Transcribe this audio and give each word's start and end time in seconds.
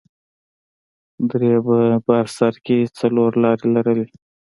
درې 1.29 1.53
په 1.65 1.77
بر 2.05 2.25
سر 2.37 2.53
کښې 2.65 2.79
څو 2.97 3.07
لارې 3.43 3.67
لرلې. 3.75 4.07